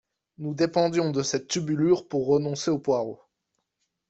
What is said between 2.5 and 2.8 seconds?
aux